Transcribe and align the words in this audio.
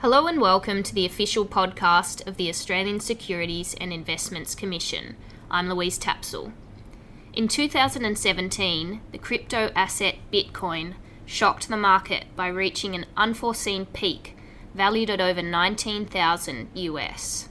Hello 0.00 0.28
and 0.28 0.40
welcome 0.40 0.84
to 0.84 0.94
the 0.94 1.04
official 1.04 1.44
podcast 1.44 2.24
of 2.24 2.36
the 2.36 2.48
Australian 2.48 3.00
Securities 3.00 3.74
and 3.80 3.92
Investments 3.92 4.54
Commission. 4.54 5.16
I'm 5.50 5.68
Louise 5.68 5.98
Tapsell. 5.98 6.52
In 7.32 7.48
2017, 7.48 9.00
the 9.10 9.18
crypto 9.18 9.72
asset 9.74 10.14
Bitcoin 10.32 10.94
shocked 11.26 11.68
the 11.68 11.76
market 11.76 12.26
by 12.36 12.46
reaching 12.46 12.94
an 12.94 13.06
unforeseen 13.16 13.86
peak 13.86 14.36
valued 14.72 15.10
at 15.10 15.20
over 15.20 15.42
19,000 15.42 16.68
US. 16.74 17.48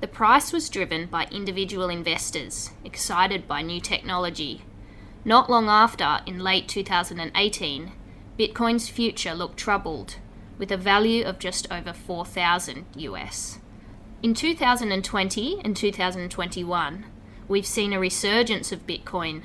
The 0.00 0.06
price 0.06 0.52
was 0.52 0.68
driven 0.68 1.06
by 1.06 1.26
individual 1.32 1.88
investors 1.88 2.70
excited 2.84 3.48
by 3.48 3.62
new 3.62 3.80
technology. 3.80 4.62
Not 5.24 5.50
long 5.50 5.68
after, 5.68 6.20
in 6.24 6.38
late 6.38 6.68
2018, 6.68 7.90
Bitcoin's 8.38 8.88
future 8.88 9.34
looked 9.34 9.56
troubled, 9.56 10.18
with 10.60 10.70
a 10.70 10.76
value 10.76 11.24
of 11.24 11.38
just 11.38 11.66
over 11.72 11.90
4,000 11.94 12.84
US. 12.96 13.58
In 14.22 14.34
2020 14.34 15.60
and 15.64 15.74
2021, 15.74 17.06
we've 17.48 17.66
seen 17.66 17.94
a 17.94 17.98
resurgence 17.98 18.70
of 18.70 18.86
Bitcoin, 18.86 19.42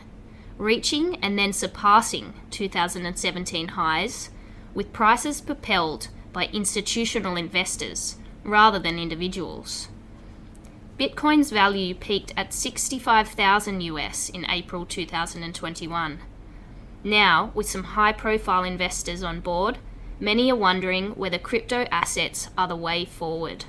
reaching 0.57 1.15
and 1.23 1.39
then 1.39 1.53
surpassing 1.53 2.33
2017 2.51 3.69
highs, 3.69 4.29
with 4.73 4.91
prices 4.91 5.39
propelled 5.39 6.09
by 6.33 6.47
institutional 6.47 7.38
investors 7.38 8.17
rather 8.43 8.77
than 8.77 8.99
individuals. 8.99 9.88
Bitcoin's 10.99 11.49
value 11.49 11.95
peaked 11.95 12.33
at 12.35 12.53
65,000 12.53 13.79
US 13.79 14.27
in 14.27 14.45
April 14.49 14.85
2021. 14.85 16.19
Now, 17.05 17.52
with 17.53 17.69
some 17.69 17.83
high 17.85 18.11
profile 18.11 18.66
investors 18.66 19.23
on 19.23 19.39
board, 19.39 19.77
many 20.19 20.52
are 20.52 20.55
wondering 20.55 21.11
whether 21.11 21.38
crypto 21.38 21.88
assets 21.91 22.49
are 22.58 22.67
the 22.67 22.75
way 22.75 23.05
forward. 23.05 23.66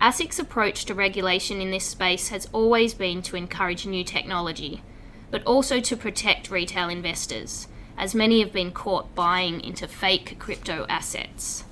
ASIC's 0.00 0.38
approach 0.38 0.84
to 0.86 0.94
regulation 0.94 1.60
in 1.60 1.70
this 1.70 1.84
space 1.84 2.28
has 2.28 2.48
always 2.52 2.94
been 2.94 3.20
to 3.22 3.36
encourage 3.36 3.84
new 3.84 4.02
technology, 4.02 4.82
but 5.30 5.44
also 5.44 5.78
to 5.80 5.96
protect 5.96 6.50
retail 6.50 6.88
investors, 6.88 7.68
as 7.98 8.14
many 8.14 8.40
have 8.40 8.52
been 8.52 8.72
caught 8.72 9.14
buying 9.14 9.60
into 9.60 9.86
fake 9.86 10.36
crypto 10.38 10.86
assets. 10.88 11.64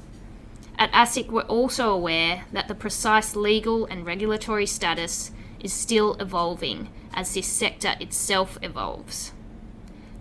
At 0.78 0.92
ASIC, 0.92 1.28
we're 1.28 1.42
also 1.42 1.90
aware 1.90 2.44
that 2.52 2.68
the 2.68 2.74
precise 2.74 3.34
legal 3.34 3.86
and 3.86 4.04
regulatory 4.04 4.66
status 4.66 5.32
is 5.58 5.72
still 5.72 6.14
evolving 6.20 6.88
as 7.14 7.34
this 7.34 7.46
sector 7.46 7.94
itself 7.98 8.58
evolves. 8.62 9.32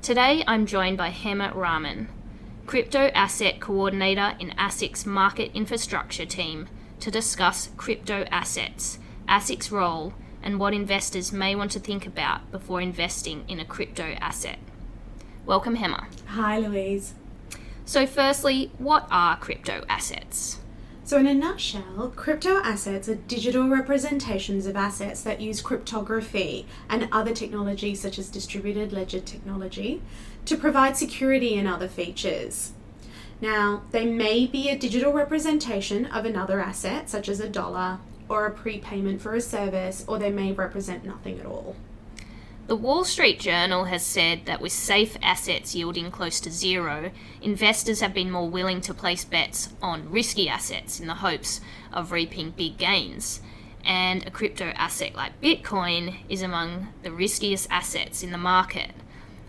Today, 0.02 0.44
I'm 0.48 0.66
joined 0.66 0.98
by 0.98 1.12
Hema 1.12 1.54
Raman, 1.54 2.08
Crypto 2.68 3.08
Asset 3.16 3.62
Coordinator 3.62 4.36
in 4.40 4.50
ASIC's 4.50 5.06
Market 5.06 5.52
Infrastructure 5.54 6.26
team, 6.26 6.68
to 7.00 7.10
discuss 7.10 7.70
crypto 7.78 8.26
assets, 8.30 9.00
ASIC's 9.30 9.72
role, 9.72 10.14
and 10.44 10.60
what 10.60 10.74
investors 10.74 11.32
may 11.32 11.56
want 11.56 11.72
to 11.72 11.80
think 11.80 12.06
about 12.06 12.52
before 12.52 12.82
investing 12.82 13.46
in 13.48 13.62
a 13.62 13.66
crypto 13.66 14.18
asset. 14.20 14.60
Welcome, 15.46 15.78
Hema. 15.78 16.08
Hi, 16.26 16.60
Louise. 16.60 17.14
So, 17.86 18.06
firstly, 18.06 18.70
what 18.78 19.08
are 19.10 19.38
crypto 19.38 19.86
assets? 19.88 20.60
So, 21.08 21.18
in 21.18 21.26
a 21.26 21.34
nutshell, 21.34 22.12
crypto 22.18 22.62
assets 22.64 23.08
are 23.08 23.16
digital 23.16 23.70
representations 23.70 24.66
of 24.66 24.76
assets 24.76 25.22
that 25.24 25.40
use 25.40 25.62
cryptography 25.62 26.66
and 26.90 27.08
other 27.14 27.34
technologies 27.34 28.02
such 28.02 28.20
as 28.20 28.28
distributed 28.28 28.92
ledger 28.92 29.22
technology 29.22 30.02
to 30.44 30.58
provide 30.58 30.98
security 30.98 31.56
and 31.56 31.66
other 31.66 31.88
features. 31.88 32.74
Now, 33.40 33.84
they 33.92 34.06
may 34.06 34.48
be 34.48 34.68
a 34.68 34.78
digital 34.78 35.14
representation 35.14 36.08
of 36.08 36.26
another 36.26 36.60
asset, 36.60 37.10
such 37.10 37.30
as 37.30 37.40
a 37.40 37.48
dollar, 37.48 38.00
or 38.28 38.46
a 38.46 38.52
prepayment 38.52 39.22
for 39.22 39.34
a 39.34 39.40
service, 39.40 40.04
or 40.10 40.20
they 40.20 40.30
may 40.30 40.52
represent 40.52 41.06
nothing 41.06 41.40
at 41.40 41.46
all. 41.46 41.78
The 42.68 42.76
Wall 42.76 43.06
Street 43.06 43.40
Journal 43.40 43.86
has 43.86 44.06
said 44.06 44.46
that 44.46 44.60
with 44.60 44.74
safe 44.74 45.16
assets 45.22 45.74
yielding 45.74 46.12
close 46.12 46.42
to 46.42 46.52
zero, 46.52 47.12
investors 47.42 48.02
have 48.02 48.14
been 48.14 48.30
more 48.30 48.50
willing 48.50 48.82
to 48.82 48.94
place 48.94 49.24
bets 49.24 49.70
on 49.82 50.12
risky 50.12 50.50
assets 50.50 51.00
in 51.00 51.08
the 51.08 51.14
hopes 51.16 51.62
of 51.94 52.12
reaping 52.12 52.52
big 52.52 52.78
gains. 52.78 53.40
And 53.86 54.28
a 54.28 54.32
crypto 54.32 54.74
asset 54.76 55.16
like 55.16 55.40
Bitcoin 55.40 56.18
is 56.28 56.42
among 56.42 56.90
the 57.04 57.12
riskiest 57.14 57.68
assets 57.72 58.22
in 58.22 58.32
the 58.32 58.38
market. 58.38 58.92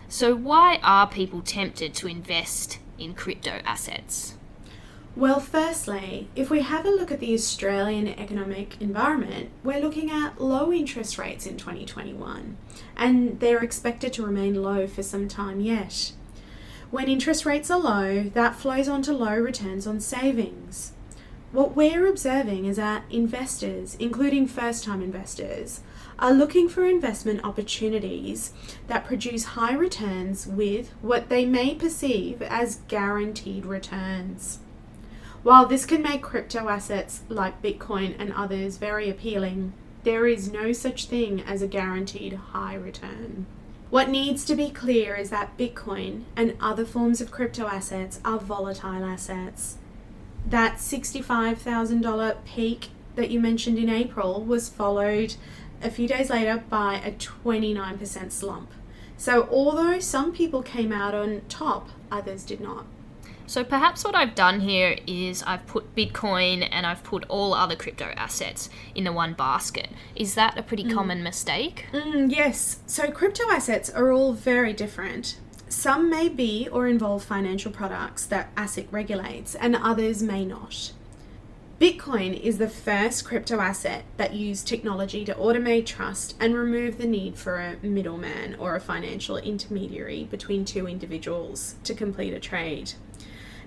So, 0.07 0.33
why 0.33 0.79
are 0.81 1.05
people 1.05 1.41
tempted 1.41 1.93
to 1.95 2.07
invest 2.07 2.79
in 2.97 3.15
crypto 3.15 3.59
assets? 3.65 4.35
Well, 5.19 5.41
firstly, 5.41 6.29
if 6.33 6.49
we 6.49 6.61
have 6.61 6.85
a 6.85 6.91
look 6.91 7.11
at 7.11 7.19
the 7.19 7.33
Australian 7.33 8.07
economic 8.07 8.81
environment, 8.81 9.49
we're 9.65 9.81
looking 9.81 10.09
at 10.09 10.39
low 10.39 10.71
interest 10.71 11.17
rates 11.17 11.45
in 11.45 11.57
2021, 11.57 12.55
and 12.95 13.37
they're 13.41 13.61
expected 13.61 14.13
to 14.13 14.25
remain 14.25 14.63
low 14.63 14.87
for 14.87 15.03
some 15.03 15.27
time 15.27 15.59
yet. 15.59 16.13
When 16.89 17.09
interest 17.09 17.45
rates 17.45 17.69
are 17.69 17.77
low, 17.77 18.29
that 18.29 18.55
flows 18.55 18.87
on 18.87 19.01
to 19.01 19.11
low 19.11 19.35
returns 19.35 19.85
on 19.85 19.99
savings. 19.99 20.93
What 21.51 21.75
we're 21.75 22.07
observing 22.07 22.63
is 22.63 22.77
that 22.77 23.03
investors, 23.09 23.97
including 23.99 24.47
first 24.47 24.85
time 24.85 25.01
investors, 25.01 25.81
are 26.17 26.31
looking 26.31 26.69
for 26.69 26.85
investment 26.85 27.43
opportunities 27.43 28.53
that 28.87 29.05
produce 29.05 29.43
high 29.43 29.73
returns 29.73 30.47
with 30.47 30.91
what 31.01 31.27
they 31.27 31.43
may 31.43 31.75
perceive 31.75 32.41
as 32.41 32.77
guaranteed 32.87 33.65
returns. 33.65 34.59
While 35.41 35.65
this 35.65 35.85
can 35.85 36.01
make 36.01 36.21
crypto 36.21 36.67
assets 36.67 37.21
like 37.29 37.61
Bitcoin 37.61 38.15
and 38.19 38.33
others 38.33 38.77
very 38.77 39.09
appealing, 39.09 39.73
there 40.03 40.27
is 40.27 40.51
no 40.51 40.73
such 40.73 41.05
thing 41.05 41.41
as 41.41 41.61
a 41.61 41.67
guaranteed 41.67 42.33
high 42.33 42.75
return. 42.75 43.45
What 43.89 44.09
needs 44.09 44.43
to 44.45 44.55
be 44.55 44.69
clear 44.69 45.15
is 45.15 45.29
that 45.29 45.57
Bitcoin 45.57 46.23
and 46.35 46.55
other 46.59 46.85
forms 46.85 47.21
of 47.21 47.31
crypto 47.31 47.67
assets 47.67 48.19
are 48.23 48.37
volatile 48.37 49.03
assets. 49.03 49.77
That 50.45 50.75
$65,000 50.75 52.45
peak 52.45 52.89
that 53.15 53.31
you 53.31 53.39
mentioned 53.39 53.77
in 53.77 53.89
April 53.89 54.43
was 54.43 54.69
followed 54.69 55.35
a 55.81 55.89
few 55.89 56.07
days 56.07 56.29
later 56.29 56.63
by 56.69 56.95
a 56.95 57.11
29% 57.13 58.31
slump. 58.31 58.71
So, 59.17 59.49
although 59.51 59.99
some 59.99 60.33
people 60.33 60.61
came 60.61 60.91
out 60.91 61.15
on 61.15 61.41
top, 61.49 61.89
others 62.11 62.43
did 62.43 62.59
not. 62.61 62.85
So 63.49 63.63
perhaps 63.63 64.03
what 64.03 64.13
I've 64.13 64.35
done 64.35 64.59
here 64.59 64.99
is 65.07 65.41
I've 65.41 65.65
put 65.65 65.95
Bitcoin 65.95 66.69
and 66.71 66.85
I've 66.85 67.03
put 67.03 67.25
all 67.29 67.55
other 67.55 67.75
crypto 67.75 68.13
assets 68.15 68.69
in 68.93 69.05
the 69.05 69.11
one 69.11 69.33
basket. 69.33 69.89
Is 70.15 70.35
that 70.35 70.55
a 70.55 70.61
pretty 70.61 70.83
mm. 70.83 70.93
common 70.93 71.23
mistake? 71.23 71.87
Mm, 71.91 72.31
yes. 72.31 72.77
So 72.85 73.09
crypto 73.09 73.49
assets 73.49 73.89
are 73.89 74.11
all 74.11 74.33
very 74.33 74.71
different. 74.71 75.39
Some 75.67 76.11
may 76.11 76.29
be 76.29 76.69
or 76.71 76.87
involve 76.87 77.23
financial 77.23 77.71
products 77.71 78.23
that 78.27 78.53
ASIC 78.53 78.85
regulates, 78.91 79.55
and 79.55 79.75
others 79.75 80.21
may 80.21 80.45
not. 80.45 80.91
Bitcoin 81.81 82.39
is 82.39 82.59
the 82.59 82.69
first 82.69 83.25
crypto 83.25 83.59
asset 83.59 84.03
that 84.17 84.35
used 84.35 84.67
technology 84.67 85.25
to 85.25 85.33
automate 85.33 85.87
trust 85.87 86.35
and 86.39 86.53
remove 86.53 86.99
the 86.99 87.07
need 87.07 87.35
for 87.35 87.59
a 87.59 87.77
middleman 87.81 88.53
or 88.59 88.75
a 88.75 88.79
financial 88.79 89.37
intermediary 89.37 90.25
between 90.25 90.65
two 90.65 90.87
individuals 90.87 91.75
to 91.83 91.95
complete 91.95 92.33
a 92.33 92.39
trade. 92.39 92.93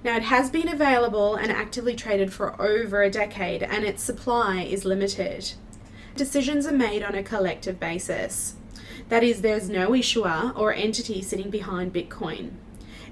Now, 0.05 0.17
it 0.17 0.25
has 0.25 0.51
been 0.51 0.69
available 0.69 1.37
and 1.37 1.53
actively 1.53 1.95
traded 1.95 2.33
for 2.33 2.61
over 2.61 3.03
a 3.03 3.11
decade, 3.11 3.63
and 3.63 3.85
its 3.85 4.03
supply 4.03 4.63
is 4.63 4.85
limited. 4.85 5.53
Decisions 6.17 6.67
are 6.67 6.73
made 6.73 7.05
on 7.05 7.15
a 7.15 7.23
collective 7.23 7.79
basis. 7.79 8.57
That 9.09 9.23
is, 9.23 9.43
there's 9.43 9.69
no 9.69 9.95
issuer 9.95 10.53
or 10.57 10.73
entity 10.73 11.23
sitting 11.23 11.51
behind 11.51 11.93
Bitcoin. 11.93 12.51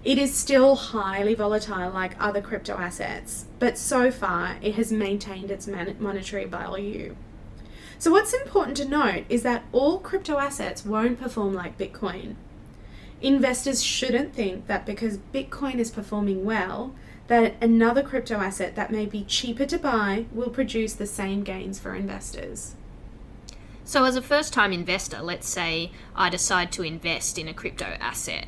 It 0.03 0.19
is 0.19 0.35
still 0.35 0.77
highly 0.77 1.35
volatile 1.35 1.91
like 1.91 2.21
other 2.21 2.41
crypto 2.41 2.75
assets, 2.77 3.45
but 3.59 3.79
so 3.79 4.11
far 4.11 4.57
it 4.63 4.75
has 4.75 4.91
maintained 4.91 5.51
its 5.51 5.69
monetary 5.69 6.47
value. 6.47 7.17
So, 7.99 8.11
what's 8.11 8.33
important 8.33 8.79
to 8.79 8.89
note 8.89 9.25
is 9.29 9.43
that 9.43 9.65
all 9.73 9.99
crypto 9.99 10.39
assets 10.39 10.87
won't 10.87 11.21
perform 11.21 11.53
like 11.53 11.77
Bitcoin. 11.77 12.37
Investors 13.23 13.83
shouldn't 13.83 14.35
think 14.35 14.67
that 14.67 14.87
because 14.87 15.19
Bitcoin 15.35 15.77
is 15.77 15.91
performing 15.91 16.45
well, 16.45 16.95
that 17.27 17.55
another 17.61 18.03
crypto 18.03 18.37
asset 18.39 18.75
that 18.75 18.91
may 18.91 19.07
be 19.07 19.23
cheaper 19.25 19.65
to 19.67 19.79
buy 19.79 20.25
will 20.33 20.51
produce 20.51 20.95
the 20.95 21.07
same 21.07 21.45
gains 21.45 21.79
for 21.79 21.95
investors. 21.95 22.75
So, 23.85 24.05
as 24.05 24.17
a 24.17 24.23
first 24.23 24.53
time 24.53 24.73
investor, 24.73 25.21
let's 25.21 25.49
say 25.49 25.93
I 26.15 26.31
decide 26.31 26.73
to 26.73 26.83
invest 26.83 27.39
in 27.39 27.47
a 27.47 27.55
crypto 27.55 27.97
asset, 28.01 28.47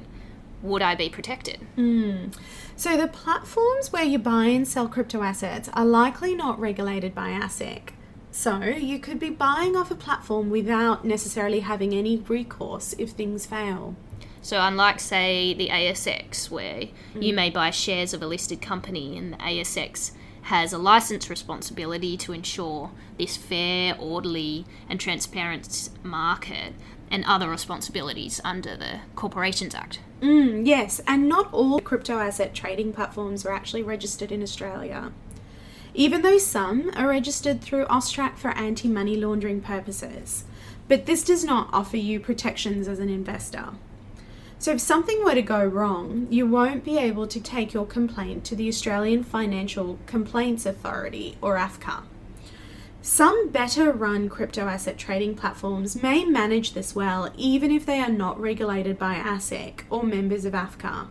would 0.62 0.82
I 0.82 0.94
be 0.94 1.08
protected? 1.08 1.60
Mm. 1.76 2.34
So, 2.76 2.96
the 2.96 3.08
platforms 3.08 3.92
where 3.92 4.04
you 4.04 4.18
buy 4.18 4.46
and 4.46 4.66
sell 4.66 4.88
crypto 4.88 5.22
assets 5.22 5.68
are 5.74 5.84
likely 5.84 6.34
not 6.34 6.58
regulated 6.58 7.14
by 7.14 7.30
ASIC. 7.30 7.90
So, 8.30 8.62
you 8.62 8.98
could 8.98 9.18
be 9.18 9.30
buying 9.30 9.76
off 9.76 9.90
a 9.90 9.94
platform 9.94 10.48
without 10.48 11.04
necessarily 11.04 11.60
having 11.60 11.92
any 11.92 12.16
recourse 12.16 12.94
if 12.98 13.10
things 13.10 13.44
fail. 13.46 13.94
So, 14.42 14.60
unlike, 14.60 14.98
say, 14.98 15.54
the 15.54 15.68
ASX, 15.68 16.50
where 16.50 16.82
mm. 17.14 17.22
you 17.22 17.32
may 17.32 17.48
buy 17.48 17.70
shares 17.70 18.12
of 18.12 18.22
a 18.22 18.26
listed 18.26 18.60
company 18.60 19.16
and 19.16 19.32
the 19.32 19.36
ASX 19.38 20.10
has 20.42 20.72
a 20.72 20.78
license 20.78 21.30
responsibility 21.30 22.16
to 22.16 22.32
ensure 22.32 22.90
this 23.16 23.36
fair, 23.36 23.96
orderly, 23.98 24.66
and 24.88 24.98
transparent 24.98 25.88
market 26.02 26.74
and 27.08 27.24
other 27.24 27.48
responsibilities 27.48 28.40
under 28.42 28.76
the 28.76 29.00
Corporations 29.14 29.74
Act. 29.74 30.00
Mm, 30.20 30.66
yes, 30.66 31.00
and 31.06 31.28
not 31.28 31.52
all 31.52 31.78
crypto 31.78 32.18
asset 32.18 32.54
trading 32.54 32.92
platforms 32.92 33.46
are 33.46 33.52
actually 33.52 33.82
registered 33.82 34.32
in 34.32 34.42
Australia. 34.42 35.12
Even 35.94 36.22
though 36.22 36.38
some 36.38 36.90
are 36.96 37.08
registered 37.08 37.60
through 37.60 37.84
AUSTRAC 37.84 38.36
for 38.36 38.50
anti 38.52 38.88
money 38.88 39.16
laundering 39.16 39.60
purposes, 39.60 40.44
but 40.88 41.06
this 41.06 41.22
does 41.22 41.44
not 41.44 41.68
offer 41.72 41.98
you 41.98 42.18
protections 42.18 42.88
as 42.88 42.98
an 42.98 43.10
investor. 43.10 43.74
So, 44.62 44.70
if 44.70 44.80
something 44.80 45.24
were 45.24 45.34
to 45.34 45.42
go 45.42 45.64
wrong, 45.64 46.28
you 46.30 46.46
won't 46.46 46.84
be 46.84 46.96
able 46.96 47.26
to 47.26 47.40
take 47.40 47.74
your 47.74 47.84
complaint 47.84 48.44
to 48.44 48.54
the 48.54 48.68
Australian 48.68 49.24
Financial 49.24 49.98
Complaints 50.06 50.64
Authority, 50.64 51.36
or 51.42 51.56
AFCA. 51.56 52.04
Some 53.00 53.48
better 53.48 53.90
run 53.90 54.28
crypto 54.28 54.68
asset 54.68 54.98
trading 54.98 55.34
platforms 55.34 56.00
may 56.00 56.24
manage 56.24 56.74
this 56.74 56.94
well, 56.94 57.32
even 57.36 57.72
if 57.72 57.84
they 57.84 57.98
are 57.98 58.08
not 58.08 58.40
regulated 58.40 59.00
by 59.00 59.16
ASIC 59.16 59.82
or 59.90 60.04
members 60.04 60.44
of 60.44 60.52
AFCA. 60.52 61.08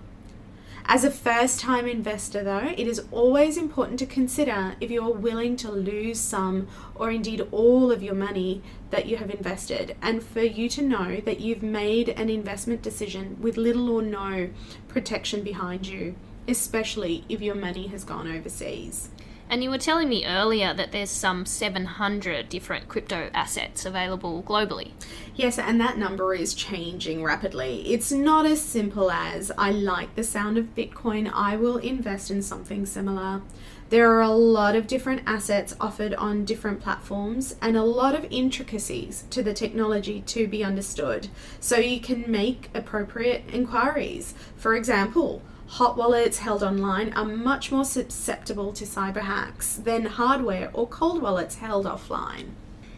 As 0.86 1.04
a 1.04 1.12
first 1.12 1.60
time 1.60 1.88
investor, 1.88 2.44
though, 2.44 2.74
it 2.76 2.88
is 2.88 3.06
always 3.12 3.56
important 3.56 4.00
to 4.00 4.06
consider 4.06 4.76
if 4.82 4.92
you 4.92 5.02
are 5.04 5.12
willing 5.12 5.56
to 5.58 5.72
lose 5.72 6.20
some 6.20 6.68
or 6.96 7.12
indeed 7.12 7.48
all 7.52 7.92
of 7.92 8.04
your 8.04 8.16
money 8.16 8.62
that 8.90 9.06
you 9.06 9.18
have 9.18 9.30
invested, 9.30 9.96
and 10.02 10.22
for 10.22 10.42
you 10.42 10.68
to 10.70 10.82
know 10.82 11.22
that 11.22 11.40
you've 11.40 11.64
made 11.64 12.10
an 12.10 12.30
investment 12.30 12.82
decision 12.82 13.38
with 13.40 13.58
little 13.58 13.90
or 13.90 14.02
no 14.02 14.50
protection 14.88 15.44
behind 15.44 15.88
you, 15.88 16.16
especially 16.48 17.24
if 17.30 17.42
your 17.42 17.56
money 17.56 17.88
has 17.88 18.04
gone 18.04 18.28
overseas. 18.28 19.10
And 19.52 19.62
you 19.62 19.70
were 19.70 19.78
telling 19.78 20.08
me 20.08 20.26
earlier 20.26 20.74
that 20.74 20.94
there's 20.94 21.10
some 21.10 21.46
700 21.46 22.48
different 22.48 22.88
crypto 22.88 23.30
assets 23.34 23.86
available 23.86 24.42
globally. 24.44 24.92
Yes, 25.36 25.60
and 25.60 25.80
that 25.82 25.98
number 25.98 26.34
is 26.34 26.54
changing 26.54 27.22
rapidly. 27.22 27.82
It's 27.92 28.14
not 28.14 28.46
as 28.46 28.62
simple 28.62 29.12
as 29.12 29.52
I 29.58 29.72
like 29.72 30.16
the 30.16 30.24
sound 30.24 30.58
of 30.58 30.74
Bitcoin, 30.74 31.30
I 31.34 31.58
will 31.58 31.76
invest 31.76 32.32
in 32.32 32.42
something 32.42 32.86
similar. 32.86 33.42
There 33.90 34.10
are 34.14 34.22
a 34.22 34.30
lot 34.30 34.78
of 34.78 34.88
different 34.88 35.24
assets 35.28 35.76
offered 35.82 36.14
on 36.14 36.46
different 36.46 36.80
platforms 36.80 37.58
and 37.62 37.76
a 37.76 37.84
lot 37.84 38.16
of 38.16 38.26
intricacies 38.30 39.26
to 39.32 39.44
the 39.44 39.54
technology 39.54 40.22
to 40.28 40.48
be 40.48 40.64
understood, 40.64 41.28
so 41.60 41.76
you 41.78 42.00
can 42.00 42.24
make 42.26 42.70
appropriate 42.74 43.44
inquiries. 43.52 44.34
For 44.56 44.76
example, 44.76 45.42
hot 45.72 45.96
wallets 45.96 46.40
held 46.40 46.62
online 46.62 47.14
are 47.14 47.24
much 47.24 47.72
more 47.72 47.86
susceptible 47.86 48.74
to 48.74 48.84
cyber 48.84 49.22
hacks 49.22 49.76
than 49.78 50.04
hardware 50.04 50.70
or 50.74 50.86
cold 50.86 51.22
wallets 51.22 51.56
held 51.56 51.86
offline. 51.86 52.50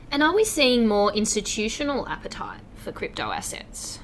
And 0.10 0.24
are 0.24 0.34
we 0.34 0.44
seeing 0.44 0.88
more 0.88 1.14
institutional 1.14 2.08
appetite 2.08 2.62
for 2.76 2.92
crypto 2.92 3.32
assets? 3.32 4.00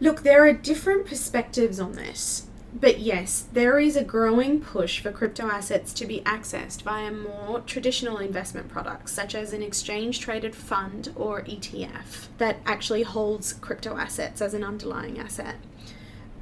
Look, 0.00 0.22
there 0.22 0.46
are 0.46 0.54
different 0.54 1.06
perspectives 1.06 1.78
on 1.78 1.92
this. 1.92 2.46
But 2.72 3.00
yes, 3.00 3.46
there 3.52 3.78
is 3.78 3.96
a 3.96 4.04
growing 4.04 4.60
push 4.60 5.00
for 5.00 5.12
crypto 5.12 5.48
assets 5.48 5.92
to 5.94 6.06
be 6.06 6.20
accessed 6.22 6.82
via 6.82 7.10
more 7.10 7.60
traditional 7.60 8.16
investment 8.16 8.68
products, 8.68 9.12
such 9.12 9.34
as 9.34 9.52
an 9.52 9.62
exchange 9.62 10.20
traded 10.20 10.54
fund 10.54 11.12
or 11.16 11.42
ETF 11.42 12.28
that 12.38 12.60
actually 12.64 13.02
holds 13.02 13.52
crypto 13.52 13.96
assets 13.96 14.40
as 14.40 14.54
an 14.54 14.64
underlying 14.64 15.18
asset. 15.18 15.56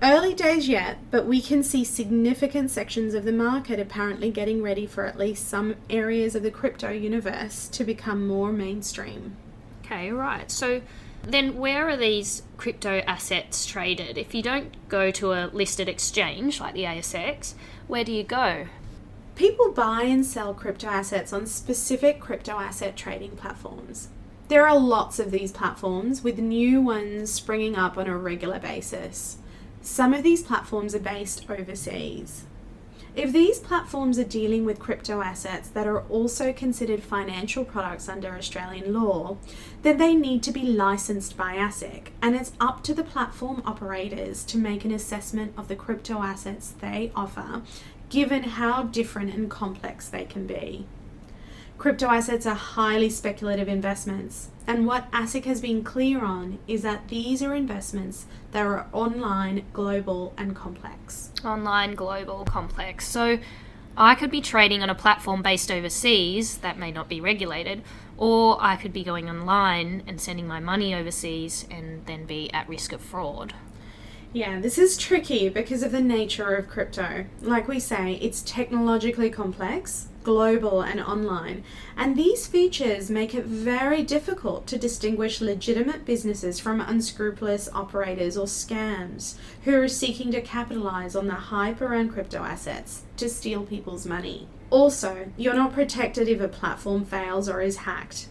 Early 0.02 0.34
days 0.34 0.68
yet, 0.68 0.98
but 1.10 1.26
we 1.26 1.40
can 1.40 1.62
see 1.62 1.82
significant 1.84 2.70
sections 2.70 3.14
of 3.14 3.24
the 3.24 3.32
market 3.32 3.80
apparently 3.80 4.30
getting 4.30 4.62
ready 4.62 4.86
for 4.86 5.06
at 5.06 5.18
least 5.18 5.48
some 5.48 5.76
areas 5.88 6.34
of 6.34 6.42
the 6.42 6.50
crypto 6.50 6.90
universe 6.90 7.68
to 7.68 7.84
become 7.84 8.26
more 8.26 8.52
mainstream. 8.52 9.36
Okay, 9.84 10.10
right. 10.10 10.50
So 10.50 10.82
then 11.22 11.56
where 11.56 11.88
are 11.88 11.96
these 11.96 12.42
crypto 12.58 12.98
assets 13.06 13.64
traded? 13.64 14.18
If 14.18 14.34
you 14.34 14.42
don't 14.42 14.88
go 14.88 15.10
to 15.12 15.32
a 15.32 15.48
listed 15.52 15.88
exchange 15.88 16.60
like 16.60 16.74
the 16.74 16.84
ASX, 16.84 17.54
where 17.86 18.04
do 18.04 18.12
you 18.12 18.24
go? 18.24 18.66
People 19.36 19.72
buy 19.72 20.02
and 20.02 20.24
sell 20.24 20.54
crypto 20.54 20.86
assets 20.86 21.32
on 21.32 21.46
specific 21.46 22.20
crypto 22.20 22.52
asset 22.52 22.96
trading 22.96 23.36
platforms. 23.36 24.08
There 24.48 24.66
are 24.66 24.78
lots 24.78 25.18
of 25.18 25.30
these 25.30 25.50
platforms, 25.50 26.22
with 26.22 26.38
new 26.38 26.82
ones 26.82 27.32
springing 27.32 27.76
up 27.76 27.96
on 27.96 28.06
a 28.06 28.16
regular 28.16 28.58
basis. 28.58 29.38
Some 29.84 30.14
of 30.14 30.22
these 30.22 30.42
platforms 30.42 30.94
are 30.94 30.98
based 30.98 31.44
overseas. 31.50 32.46
If 33.14 33.34
these 33.34 33.58
platforms 33.58 34.18
are 34.18 34.24
dealing 34.24 34.64
with 34.64 34.78
crypto 34.78 35.20
assets 35.20 35.68
that 35.68 35.86
are 35.86 36.00
also 36.04 36.54
considered 36.54 37.02
financial 37.02 37.66
products 37.66 38.08
under 38.08 38.34
Australian 38.34 38.94
law, 38.94 39.36
then 39.82 39.98
they 39.98 40.14
need 40.14 40.42
to 40.44 40.52
be 40.52 40.62
licensed 40.62 41.36
by 41.36 41.56
ASIC, 41.56 42.06
and 42.22 42.34
it's 42.34 42.52
up 42.58 42.82
to 42.84 42.94
the 42.94 43.04
platform 43.04 43.62
operators 43.66 44.42
to 44.44 44.58
make 44.58 44.86
an 44.86 44.90
assessment 44.90 45.52
of 45.54 45.68
the 45.68 45.76
crypto 45.76 46.22
assets 46.22 46.70
they 46.80 47.12
offer, 47.14 47.60
given 48.08 48.44
how 48.44 48.84
different 48.84 49.34
and 49.34 49.50
complex 49.50 50.08
they 50.08 50.24
can 50.24 50.46
be. 50.46 50.86
Crypto 51.84 52.06
assets 52.06 52.46
are 52.46 52.54
highly 52.54 53.10
speculative 53.10 53.68
investments, 53.68 54.48
and 54.66 54.86
what 54.86 55.12
ASIC 55.12 55.44
has 55.44 55.60
been 55.60 55.84
clear 55.84 56.24
on 56.24 56.58
is 56.66 56.80
that 56.80 57.08
these 57.08 57.42
are 57.42 57.54
investments 57.54 58.24
that 58.52 58.64
are 58.64 58.86
online, 58.90 59.66
global, 59.74 60.32
and 60.38 60.56
complex. 60.56 61.30
Online, 61.44 61.94
global, 61.94 62.46
complex. 62.46 63.06
So 63.06 63.38
I 63.98 64.14
could 64.14 64.30
be 64.30 64.40
trading 64.40 64.82
on 64.82 64.88
a 64.88 64.94
platform 64.94 65.42
based 65.42 65.70
overseas 65.70 66.56
that 66.56 66.78
may 66.78 66.90
not 66.90 67.10
be 67.10 67.20
regulated, 67.20 67.82
or 68.16 68.56
I 68.62 68.76
could 68.76 68.94
be 68.94 69.04
going 69.04 69.28
online 69.28 70.04
and 70.06 70.18
sending 70.18 70.46
my 70.46 70.60
money 70.60 70.94
overseas 70.94 71.66
and 71.70 72.06
then 72.06 72.24
be 72.24 72.50
at 72.54 72.66
risk 72.66 72.94
of 72.94 73.02
fraud. 73.02 73.52
Yeah, 74.32 74.58
this 74.58 74.78
is 74.78 74.96
tricky 74.96 75.50
because 75.50 75.82
of 75.82 75.92
the 75.92 76.00
nature 76.00 76.56
of 76.56 76.66
crypto. 76.66 77.26
Like 77.42 77.68
we 77.68 77.78
say, 77.78 78.14
it's 78.22 78.40
technologically 78.40 79.28
complex 79.28 80.08
global, 80.24 80.80
and 80.80 81.00
online. 81.00 81.62
And 81.96 82.16
these 82.16 82.46
features 82.46 83.10
make 83.10 83.34
it 83.34 83.44
very 83.44 84.02
difficult 84.02 84.66
to 84.66 84.78
distinguish 84.78 85.40
legitimate 85.40 86.04
businesses 86.04 86.58
from 86.58 86.80
unscrupulous 86.80 87.68
operators 87.72 88.36
or 88.36 88.46
scams 88.46 89.36
who 89.64 89.80
are 89.80 89.88
seeking 89.88 90.32
to 90.32 90.40
capitalize 90.40 91.14
on 91.14 91.28
the 91.28 91.34
hype 91.34 91.80
around 91.80 92.10
crypto 92.12 92.38
assets 92.38 93.02
to 93.18 93.28
steal 93.28 93.64
people's 93.64 94.06
money. 94.06 94.48
Also, 94.70 95.30
you're 95.36 95.54
not 95.54 95.72
protected 95.72 96.28
if 96.28 96.40
a 96.40 96.48
platform 96.48 97.04
fails 97.04 97.48
or 97.48 97.60
is 97.60 97.76
hacked. 97.78 98.28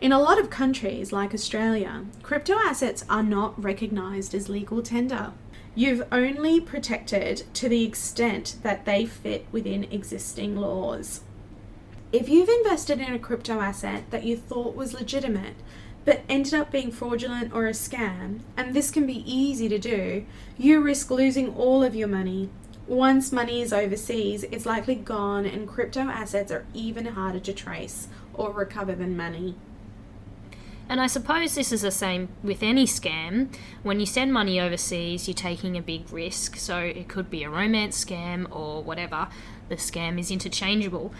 In 0.00 0.12
a 0.12 0.20
lot 0.20 0.38
of 0.38 0.50
countries, 0.50 1.12
like 1.12 1.34
Australia, 1.34 2.04
crypto 2.22 2.54
assets 2.54 3.04
are 3.08 3.22
not 3.22 3.60
recognised 3.60 4.34
as 4.34 4.48
legal 4.48 4.80
tender. 4.80 5.32
You've 5.74 6.06
only 6.12 6.60
protected 6.60 7.44
to 7.54 7.68
the 7.68 7.84
extent 7.84 8.56
that 8.62 8.84
they 8.84 9.06
fit 9.06 9.46
within 9.50 9.84
existing 9.84 10.56
laws. 10.56 11.22
If 12.10 12.30
you've 12.30 12.48
invested 12.48 13.00
in 13.00 13.12
a 13.12 13.18
crypto 13.18 13.60
asset 13.60 14.10
that 14.10 14.24
you 14.24 14.34
thought 14.34 14.74
was 14.74 14.94
legitimate, 14.94 15.56
but 16.06 16.22
ended 16.26 16.54
up 16.54 16.72
being 16.72 16.90
fraudulent 16.90 17.52
or 17.52 17.66
a 17.66 17.72
scam, 17.72 18.40
and 18.56 18.74
this 18.74 18.90
can 18.90 19.06
be 19.06 19.30
easy 19.30 19.68
to 19.68 19.78
do, 19.78 20.24
you 20.56 20.80
risk 20.80 21.10
losing 21.10 21.54
all 21.54 21.82
of 21.84 21.94
your 21.94 22.08
money. 22.08 22.48
Once 22.86 23.30
money 23.30 23.60
is 23.60 23.74
overseas, 23.74 24.44
it's 24.44 24.64
likely 24.64 24.94
gone, 24.94 25.44
and 25.44 25.68
crypto 25.68 26.00
assets 26.00 26.50
are 26.50 26.64
even 26.72 27.04
harder 27.04 27.40
to 27.40 27.52
trace 27.52 28.08
or 28.32 28.52
recover 28.52 28.94
than 28.94 29.14
money. 29.14 29.54
And 30.88 31.02
I 31.02 31.06
suppose 31.06 31.54
this 31.54 31.70
is 31.70 31.82
the 31.82 31.90
same 31.90 32.30
with 32.42 32.62
any 32.62 32.86
scam. 32.86 33.54
When 33.82 34.00
you 34.00 34.06
send 34.06 34.32
money 34.32 34.58
overseas, 34.58 35.28
you're 35.28 35.34
taking 35.34 35.76
a 35.76 35.82
big 35.82 36.10
risk. 36.10 36.56
So 36.56 36.78
it 36.78 37.08
could 37.08 37.28
be 37.28 37.44
a 37.44 37.50
romance 37.50 38.02
scam 38.02 38.46
or 38.50 38.82
whatever. 38.82 39.28
The 39.68 39.76
scam 39.76 40.18
is 40.18 40.30
interchangeable 40.30 41.12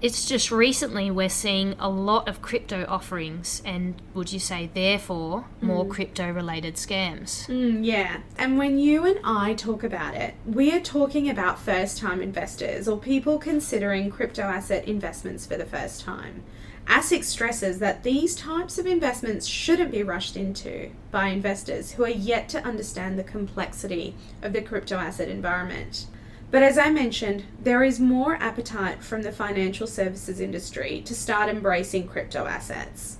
it's 0.00 0.26
just 0.26 0.52
recently 0.52 1.10
we're 1.10 1.28
seeing 1.28 1.74
a 1.80 1.88
lot 1.88 2.28
of 2.28 2.40
crypto 2.40 2.84
offerings, 2.86 3.60
and 3.64 4.00
would 4.14 4.32
you 4.32 4.38
say, 4.38 4.70
therefore, 4.72 5.46
more 5.60 5.84
mm. 5.84 5.90
crypto 5.90 6.30
related 6.30 6.74
scams? 6.74 7.46
Mm, 7.48 7.84
yeah, 7.84 8.18
and 8.36 8.58
when 8.58 8.78
you 8.78 9.04
and 9.04 9.18
I 9.24 9.54
talk 9.54 9.82
about 9.82 10.14
it, 10.14 10.34
we 10.46 10.72
are 10.72 10.80
talking 10.80 11.28
about 11.28 11.58
first 11.58 11.98
time 11.98 12.22
investors 12.22 12.86
or 12.86 12.98
people 12.98 13.38
considering 13.38 14.10
crypto 14.10 14.42
asset 14.42 14.86
investments 14.86 15.46
for 15.46 15.56
the 15.56 15.66
first 15.66 16.02
time. 16.02 16.44
ASIC 16.86 17.22
stresses 17.22 17.80
that 17.80 18.02
these 18.02 18.34
types 18.34 18.78
of 18.78 18.86
investments 18.86 19.46
shouldn't 19.46 19.90
be 19.90 20.02
rushed 20.02 20.36
into 20.36 20.90
by 21.10 21.26
investors 21.26 21.92
who 21.92 22.04
are 22.04 22.08
yet 22.08 22.48
to 22.48 22.64
understand 22.64 23.18
the 23.18 23.24
complexity 23.24 24.14
of 24.40 24.54
the 24.54 24.62
crypto 24.62 24.96
asset 24.96 25.28
environment. 25.28 26.06
But 26.50 26.62
as 26.62 26.78
I 26.78 26.90
mentioned, 26.90 27.44
there 27.60 27.84
is 27.84 28.00
more 28.00 28.36
appetite 28.36 29.04
from 29.04 29.22
the 29.22 29.32
financial 29.32 29.86
services 29.86 30.40
industry 30.40 31.02
to 31.04 31.14
start 31.14 31.50
embracing 31.50 32.08
crypto 32.08 32.46
assets. 32.46 33.18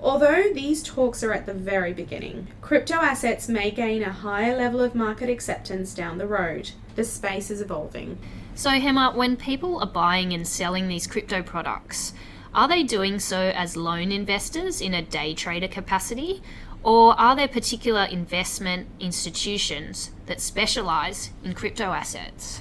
Although 0.00 0.52
these 0.52 0.82
talks 0.82 1.22
are 1.22 1.32
at 1.32 1.46
the 1.46 1.54
very 1.54 1.92
beginning, 1.92 2.48
crypto 2.60 2.96
assets 2.96 3.48
may 3.48 3.70
gain 3.70 4.02
a 4.02 4.12
higher 4.12 4.56
level 4.56 4.80
of 4.80 4.94
market 4.94 5.30
acceptance 5.30 5.94
down 5.94 6.18
the 6.18 6.26
road. 6.26 6.72
The 6.96 7.04
space 7.04 7.50
is 7.50 7.60
evolving. 7.60 8.18
So, 8.54 8.70
Hema, 8.70 9.14
when 9.14 9.36
people 9.36 9.78
are 9.80 9.86
buying 9.86 10.32
and 10.32 10.46
selling 10.46 10.88
these 10.88 11.06
crypto 11.06 11.42
products, 11.42 12.12
are 12.54 12.68
they 12.68 12.82
doing 12.82 13.18
so 13.18 13.52
as 13.54 13.76
lone 13.76 14.10
investors 14.10 14.80
in 14.80 14.94
a 14.94 15.02
day 15.02 15.34
trader 15.34 15.68
capacity? 15.68 16.42
Or 16.82 17.18
are 17.18 17.34
there 17.34 17.48
particular 17.48 18.04
investment 18.04 18.88
institutions 19.00 20.10
that 20.26 20.40
specialize 20.40 21.30
in 21.42 21.54
crypto 21.54 21.92
assets? 21.92 22.60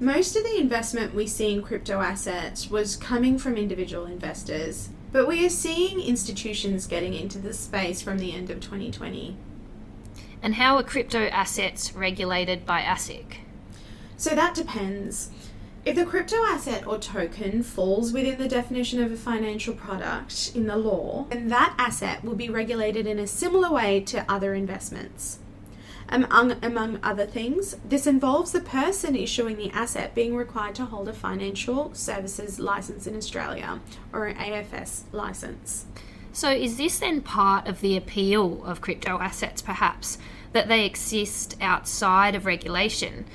Most 0.00 0.34
of 0.36 0.44
the 0.44 0.58
investment 0.58 1.14
we 1.14 1.26
see 1.26 1.52
in 1.52 1.62
crypto 1.62 2.00
assets 2.00 2.68
was 2.68 2.96
coming 2.96 3.38
from 3.38 3.56
individual 3.56 4.06
investors, 4.06 4.88
but 5.12 5.28
we 5.28 5.46
are 5.46 5.50
seeing 5.50 6.00
institutions 6.00 6.86
getting 6.86 7.14
into 7.14 7.38
the 7.38 7.52
space 7.52 8.02
from 8.02 8.18
the 8.18 8.34
end 8.34 8.50
of 8.50 8.60
2020. 8.60 9.36
And 10.42 10.56
how 10.56 10.76
are 10.76 10.82
crypto 10.82 11.26
assets 11.28 11.94
regulated 11.94 12.66
by 12.66 12.82
ASIC? 12.82 13.36
So 14.16 14.34
that 14.34 14.54
depends. 14.54 15.30
If 15.84 15.96
the 15.96 16.06
crypto 16.06 16.36
asset 16.46 16.86
or 16.86 16.98
token 16.98 17.62
falls 17.62 18.10
within 18.10 18.38
the 18.38 18.48
definition 18.48 19.02
of 19.02 19.12
a 19.12 19.16
financial 19.16 19.74
product 19.74 20.52
in 20.54 20.66
the 20.66 20.76
law, 20.76 21.26
then 21.28 21.48
that 21.48 21.74
asset 21.76 22.24
will 22.24 22.34
be 22.34 22.48
regulated 22.48 23.06
in 23.06 23.18
a 23.18 23.26
similar 23.26 23.70
way 23.70 24.00
to 24.00 24.24
other 24.26 24.54
investments. 24.54 25.40
Among, 26.08 26.52
among 26.64 27.00
other 27.02 27.26
things, 27.26 27.76
this 27.86 28.06
involves 28.06 28.52
the 28.52 28.60
person 28.60 29.14
issuing 29.14 29.56
the 29.56 29.70
asset 29.72 30.14
being 30.14 30.34
required 30.34 30.74
to 30.76 30.86
hold 30.86 31.06
a 31.06 31.12
financial 31.12 31.92
services 31.92 32.58
license 32.58 33.06
in 33.06 33.14
Australia 33.14 33.80
or 34.10 34.26
an 34.26 34.36
AFS 34.36 35.02
license. 35.12 35.84
So, 36.32 36.50
is 36.50 36.78
this 36.78 36.98
then 36.98 37.20
part 37.20 37.68
of 37.68 37.82
the 37.82 37.96
appeal 37.96 38.64
of 38.64 38.80
crypto 38.80 39.18
assets, 39.18 39.60
perhaps, 39.60 40.16
that 40.52 40.68
they 40.68 40.86
exist 40.86 41.56
outside 41.60 42.34
of 42.34 42.46
regulation? 42.46 43.26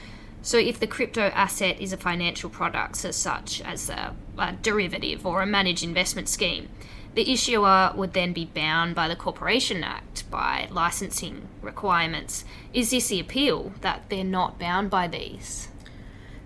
So, 0.41 0.57
if 0.57 0.79
the 0.79 0.87
crypto 0.87 1.23
asset 1.23 1.81
is 1.81 1.91
a 1.91 1.97
financial 1.97 2.49
product, 2.49 3.03
as 3.03 3.15
such 3.15 3.61
as 3.61 3.89
a, 3.89 4.15
a, 4.37 4.53
derivative 4.53 5.25
or 5.25 5.41
a 5.41 5.45
managed 5.45 5.83
investment 5.83 6.29
scheme, 6.29 6.69
the 7.13 7.29
issuer 7.29 7.91
would 7.95 8.13
then 8.13 8.31
be 8.31 8.45
bound 8.45 8.95
by 8.95 9.07
the 9.09 9.15
Corporation 9.15 9.83
Act, 9.83 10.29
by 10.31 10.67
licensing 10.71 11.49
requirements. 11.61 12.45
Is 12.73 12.91
this 12.91 13.09
the 13.09 13.19
appeal 13.19 13.73
that 13.81 14.03
they're 14.09 14.23
not 14.23 14.59
bound 14.59 14.89
by 14.89 15.07
these? 15.07 15.67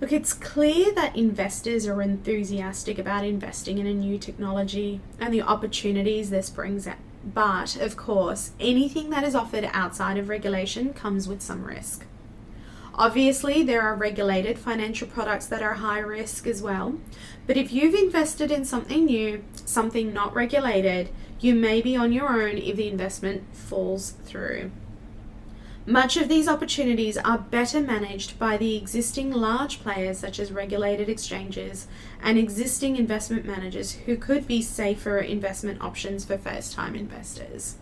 Look, 0.02 0.12
it's 0.12 0.34
clear 0.34 0.92
that 0.96 1.16
investors 1.16 1.86
are 1.86 2.02
enthusiastic 2.02 2.98
about 2.98 3.24
investing 3.24 3.78
in 3.78 3.86
a 3.86 3.94
new 3.94 4.18
technology 4.18 5.00
and 5.20 5.34
the 5.34 5.44
opportunities 5.44 6.30
this 6.30 6.50
brings 6.50 6.88
up. 6.88 6.98
But, 7.24 7.78
of 7.78 7.96
course, 7.96 8.52
anything 8.60 9.12
that 9.12 9.24
is 9.24 9.36
offered 9.36 9.70
outside 9.72 10.18
of 10.18 10.28
regulation 10.28 10.94
comes 10.94 11.28
with 11.28 11.42
some 11.42 11.64
risk. 11.64 12.06
Obviously, 12.96 13.64
there 13.64 13.82
are 13.82 13.96
regulated 13.96 14.60
financial 14.60 15.08
products 15.08 15.48
that 15.48 15.64
are 15.64 15.76
high 15.76 16.00
risk 16.00 16.46
as 16.46 16.62
well. 16.62 17.00
But 17.48 17.58
if 17.58 17.74
you've 17.74 17.96
invested 17.96 18.52
in 18.52 18.66
something 18.66 19.06
new, 19.06 19.44
something 19.66 20.14
not 20.14 20.36
regulated, 20.36 21.10
you 21.40 21.56
may 21.56 21.82
be 21.82 21.96
on 21.96 22.14
your 22.14 22.30
own 22.30 22.58
if 22.58 22.76
the 22.78 22.88
investment 22.88 23.44
falls 23.56 24.12
through. 24.26 24.72
Much 25.86 26.16
of 26.16 26.30
these 26.30 26.48
opportunities 26.48 27.18
are 27.18 27.40
better 27.40 27.82
managed 27.82 28.40
by 28.40 28.56
the 28.56 28.78
existing 28.78 29.32
large 29.32 29.82
players 29.82 30.18
such 30.18 30.40
as 30.40 30.50
regulated 30.50 31.10
exchanges 31.10 31.88
and 32.22 32.38
existing 32.38 32.96
investment 32.96 33.44
managers 33.44 33.92
who 34.06 34.16
could 34.16 34.48
be 34.48 34.62
safer 34.62 35.18
investment 35.18 35.82
options 35.82 36.24
for 36.24 36.38
first 36.38 36.72
time 36.72 36.96
investors. 36.96 37.76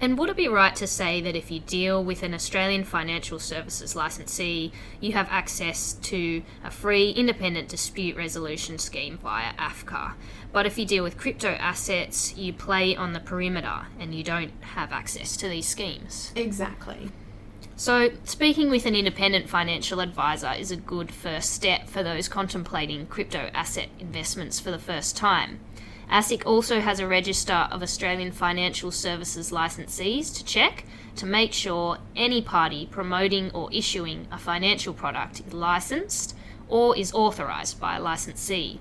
And 0.00 0.16
would 0.16 0.30
it 0.30 0.36
be 0.36 0.48
right 0.48 0.74
to 0.76 0.86
say 0.86 1.20
that 1.20 1.36
if 1.36 1.50
you 1.50 1.60
deal 1.60 2.02
with 2.02 2.22
an 2.22 2.32
Australian 2.32 2.84
financial 2.84 3.38
services 3.38 3.94
licensee, 3.94 4.72
you 4.98 5.12
have 5.12 5.28
access 5.30 5.92
to 5.92 6.42
a 6.64 6.70
free 6.70 7.10
independent 7.10 7.68
dispute 7.68 8.16
resolution 8.16 8.78
scheme 8.78 9.18
via 9.18 9.52
AFCA? 9.54 10.14
But 10.52 10.64
if 10.64 10.78
you 10.78 10.86
deal 10.86 11.04
with 11.04 11.18
crypto 11.18 11.50
assets, 11.50 12.34
you 12.34 12.54
play 12.54 12.96
on 12.96 13.12
the 13.12 13.20
perimeter 13.20 13.88
and 13.98 14.14
you 14.14 14.24
don't 14.24 14.52
have 14.62 14.90
access 14.90 15.36
to 15.36 15.48
these 15.48 15.68
schemes. 15.68 16.32
Exactly. 16.34 17.10
So, 17.76 18.10
speaking 18.24 18.68
with 18.68 18.84
an 18.84 18.94
independent 18.94 19.48
financial 19.48 20.00
advisor 20.00 20.52
is 20.52 20.70
a 20.70 20.76
good 20.76 21.10
first 21.10 21.50
step 21.50 21.88
for 21.88 22.02
those 22.02 22.28
contemplating 22.28 23.06
crypto 23.06 23.50
asset 23.54 23.88
investments 23.98 24.60
for 24.60 24.70
the 24.70 24.78
first 24.78 25.16
time. 25.16 25.60
ASIC 26.10 26.44
also 26.44 26.80
has 26.80 26.98
a 26.98 27.06
register 27.06 27.68
of 27.70 27.82
Australian 27.82 28.32
financial 28.32 28.90
services 28.90 29.52
licensees 29.52 30.34
to 30.34 30.44
check 30.44 30.84
to 31.14 31.24
make 31.24 31.52
sure 31.52 31.98
any 32.16 32.42
party 32.42 32.88
promoting 32.90 33.50
or 33.52 33.72
issuing 33.72 34.26
a 34.32 34.38
financial 34.38 34.92
product 34.92 35.40
is 35.46 35.52
licensed 35.52 36.36
or 36.68 36.96
is 36.96 37.12
authorised 37.12 37.78
by 37.78 37.96
a 37.96 38.00
licensee. 38.00 38.80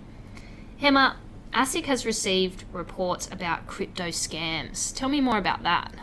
Hema, 0.82 1.16
ASIC 1.54 1.86
has 1.86 2.06
received 2.06 2.64
reports 2.74 3.28
about 3.32 3.68
crypto 3.68 4.08
scams. 4.08 4.96
Tell 4.96 5.10
me 5.10 5.22
more 5.22 5.38
about 5.38 5.62
that. 5.64 5.94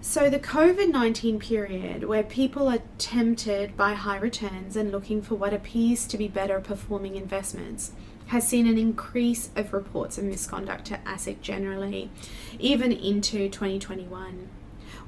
So, 0.00 0.30
the 0.30 0.38
COVID 0.38 0.90
19 0.90 1.38
period, 1.38 2.04
where 2.04 2.22
people 2.22 2.68
are 2.68 2.82
tempted 2.98 3.76
by 3.76 3.94
high 3.94 4.18
returns 4.18 4.76
and 4.76 4.92
looking 4.92 5.20
for 5.20 5.34
what 5.34 5.52
appears 5.52 6.06
to 6.06 6.16
be 6.16 6.28
better 6.28 6.60
performing 6.60 7.16
investments, 7.16 7.92
has 8.28 8.46
seen 8.46 8.66
an 8.66 8.78
increase 8.78 9.50
of 9.56 9.72
reports 9.72 10.18
of 10.18 10.24
misconduct 10.24 10.86
to 10.86 10.98
ASIC 11.06 11.40
generally, 11.40 12.10
even 12.58 12.92
into 12.92 13.48
2021. 13.48 14.48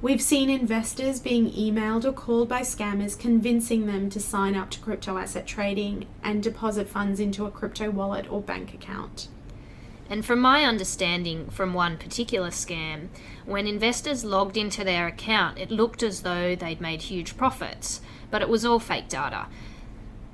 We've 0.03 0.23
seen 0.23 0.49
investors 0.49 1.21
being 1.21 1.51
emailed 1.51 2.07
or 2.07 2.13
called 2.13 2.49
by 2.49 2.63
scammers 2.63 3.19
convincing 3.19 3.87
them 3.87 4.09
to 4.11 4.21
sign 4.21 4.55
up 4.55 4.71
to 4.71 4.81
crypto 4.81 5.19
asset 5.19 5.47
trading 5.47 6.07
and 6.23 6.43
deposit 6.43 6.89
funds 6.89 7.21
into 7.21 7.45
a 7.45 7.51
crypto 7.51 7.91
wallet 7.91 8.31
or 8.31 8.41
bank 8.41 8.73
account. 8.73 9.29
And 10.09 10.25
from 10.25 10.41
my 10.41 10.65
understanding 10.65 11.51
from 11.51 11.75
one 11.75 11.99
particular 11.99 12.49
scam, 12.49 13.09
when 13.45 13.67
investors 13.67 14.25
logged 14.25 14.57
into 14.57 14.83
their 14.83 15.07
account, 15.07 15.59
it 15.59 15.71
looked 15.71 16.03
as 16.03 16.23
though 16.23 16.57
they'd 16.57 16.81
made 16.81 17.03
huge 17.03 17.37
profits, 17.37 18.01
but 18.31 18.43
it 18.43 18.49
was 18.49 18.65
all 18.65 18.81
fake 18.81 19.09
data. 19.09 19.47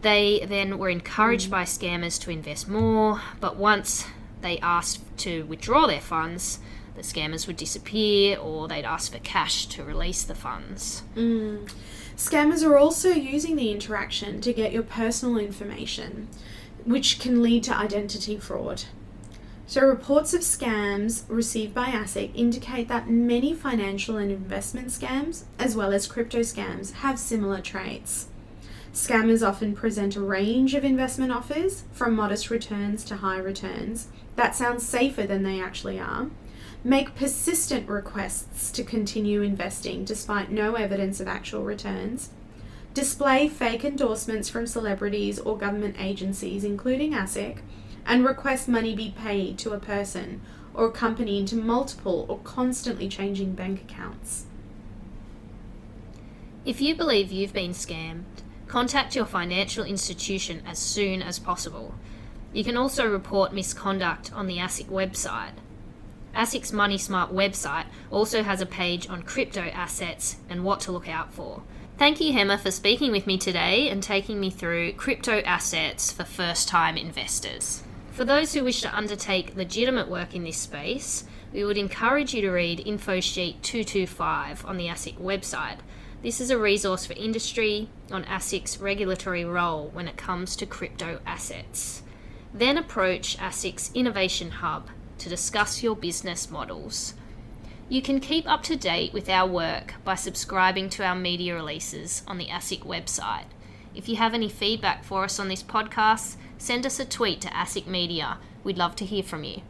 They 0.07 0.47
then 0.47 0.79
were 0.79 0.89
encouraged 0.89 1.49
mm. 1.49 1.51
by 1.51 1.65
scammers 1.65 2.21
to 2.21 2.31
invest 2.31 2.69
more, 2.69 3.23
but 3.41 3.57
once 3.57 4.07
they 4.41 4.57
asked 4.61 5.01
to 5.19 5.45
withdraw 5.47 5.89
their 5.89 6.01
funds, 6.01 6.61
the 6.95 7.03
scammers 7.03 7.49
would 7.49 7.57
disappear 7.57 8.39
or 8.39 8.69
they'd 8.69 8.85
ask 8.85 9.11
for 9.11 9.19
cash 9.19 9.67
to 9.67 9.83
release 9.83 10.23
the 10.23 10.37
funds. 10.37 11.03
Mm. 11.17 11.69
Scammers 12.17 12.65
are 12.65 12.79
also 12.79 13.09
using 13.09 13.57
the 13.57 13.73
interaction 13.73 14.41
to 14.43 14.53
get 14.53 14.71
your 14.71 14.85
personal 14.85 15.39
information, 15.39 16.29
which 16.85 17.19
can 17.19 17.43
lead 17.43 17.65
to 17.65 17.77
identity 17.77 18.39
fraud. 18.39 18.85
So, 19.67 19.85
reports 19.85 20.33
of 20.33 20.43
scams 20.43 21.25
received 21.27 21.75
by 21.75 21.87
ASIC 21.87 22.31
indicate 22.33 22.87
that 22.87 23.11
many 23.11 23.55
financial 23.55 24.19
and 24.19 24.31
investment 24.31 24.91
scams, 24.91 25.43
as 25.59 25.75
well 25.75 25.93
as 25.93 26.07
crypto 26.07 26.43
scams, 26.43 26.93
have 26.93 27.19
similar 27.19 27.61
traits. 27.61 28.29
Scammers 28.97 29.47
often 29.47 29.75
present 29.75 30.17
a 30.17 30.23
range 30.23 30.73
of 30.73 30.83
investment 30.83 31.31
offers, 31.31 31.85
from 31.93 32.17
modest 32.17 32.49
returns 32.49 33.05
to 33.05 33.17
high 33.17 33.37
returns, 33.37 34.09
that 34.37 34.57
sound 34.57 34.81
safer 34.81 35.25
than 35.27 35.43
they 35.43 35.61
actually 35.61 36.01
are, 36.01 36.31
make 36.83 37.15
persistent 37.15 37.87
requests 37.91 38.71
to 38.71 38.83
continue 38.83 39.43
investing 39.43 40.03
despite 40.03 40.51
no 40.51 40.77
evidence 40.77 41.21
of 41.21 41.29
actual 41.29 41.63
returns, 41.63 42.31
display 42.95 43.49
fake 43.49 43.85
endorsements 43.85 44.49
from 44.49 44.67
celebrities 44.67 45.39
or 45.39 45.59
government 45.59 45.97
agencies, 45.99 46.65
including 46.65 47.13
ASIC, 47.13 47.59
and 48.07 48.25
request 48.25 48.67
money 48.67 48.97
be 48.97 49.15
paid 49.19 49.59
to 49.59 49.75
a 49.75 49.79
person 49.79 50.41
or 50.73 50.87
a 50.87 50.91
company 50.91 51.39
into 51.39 51.55
multiple 51.55 52.25
or 52.31 52.39
constantly 52.39 53.11
changing 53.11 53.53
bank 53.53 53.83
accounts. 53.83 54.47
If 56.65 56.81
you 56.81 56.95
believe 56.95 57.31
you've 57.31 57.53
been 57.53 57.73
scammed, 57.73 58.25
Contact 58.69 59.15
your 59.15 59.27
financial 59.27 59.85
institution 59.85 60.63
as 60.67 60.79
soon 60.79 61.23
as 61.23 61.39
possible. 61.39 61.95
You 62.53 62.65
can 62.65 62.77
also 62.77 63.09
report 63.09 63.55
misconduct 63.55 64.33
on 64.33 64.47
the 64.47 64.59
ASIC 64.59 64.87
website. 64.87 65.53
ASIC's 66.35 66.73
Money 66.73 66.99
Smart 66.99 67.33
website 67.33 67.87
also 68.11 68.43
has 68.43 68.61
a 68.61 68.67
page 68.67 69.09
on 69.09 69.23
crypto 69.23 69.63
assets 69.63 70.37
and 70.51 70.65
what 70.65 70.81
to 70.81 70.93
look 70.93 71.09
out 71.09 71.33
for. 71.33 71.63
Thank 71.97 72.21
you, 72.21 72.33
Hema, 72.35 72.61
for 72.61 72.71
speaking 72.71 73.13
with 73.13 73.27
me 73.27 73.39
today 73.39 73.89
and 73.89 74.03
taking 74.03 74.39
me 74.39 74.51
through 74.51 74.95
crypto 74.95 75.41
assets 75.41 76.13
for 76.13 76.25
first 76.25 76.69
time 76.69 76.97
investors. 76.97 77.83
For 78.11 78.25
those 78.25 78.53
who 78.53 78.65
wish 78.65 78.83
to 78.83 78.95
undertake 78.95 79.57
legitimate 79.57 80.09
work 80.09 80.35
in 80.35 80.45
this 80.45 80.59
space, 80.59 81.25
we 81.53 81.65
would 81.65 81.79
encourage 81.79 82.35
you 82.35 82.43
to 82.43 82.51
read 82.51 82.85
InfoSheet 82.85 83.63
225 83.63 84.67
on 84.67 84.77
the 84.77 84.89
ASIC 84.89 85.19
website 85.19 85.79
this 86.27 86.41
is 86.41 86.51
a 86.51 86.59
resource 86.59 87.07
for 87.07 87.13
industry 87.13 87.89
on 88.11 88.25
ASIC's 88.25 88.81
regulatory 88.81 89.45
role 89.45 89.91
when 89.93 90.09
it 90.09 90.17
comes 90.17 90.57
to 90.57 90.67
crypto 90.67 91.21
assets. 91.25 92.03
Then 92.53 92.77
approach 92.77 93.39
ASIC's 93.39 93.93
Innovation 93.95 94.51
Hub 94.51 94.91
to 95.19 95.29
discuss 95.29 95.85
your 95.85 95.95
business 95.95 96.51
models. 96.51 97.15
You 97.89 98.03
can 98.03 98.19
keep 98.19 98.45
up 98.51 98.65
to 98.65 98.75
date 98.75 99.13
with 99.13 99.29
our 99.29 99.49
work 99.49 99.95
by 100.03 100.17
subscribing 100.17 100.89
to 100.91 101.05
our 101.05 101.15
media 101.15 101.55
releases 101.55 102.25
on 102.27 102.39
the 102.39 102.49
ASIC 102.49 102.81
website. 102.81 103.47
If 103.95 104.09
you 104.09 104.17
have 104.17 104.35
any 104.35 104.49
feedback 104.49 105.05
for 105.05 105.23
us 105.23 105.39
on 105.39 105.47
this 105.47 105.63
podcast, 105.63 106.35
send 106.59 106.85
us 106.87 106.99
a 106.99 107.05
tweet 107.05 107.41
to 107.43 107.49
ASIC 107.51 107.87
Media. 107.87 108.39
We'd 108.65 108.79
love 108.79 108.97
to 108.97 109.05
hear 109.05 109.23
from 109.23 109.45
you. 109.45 109.63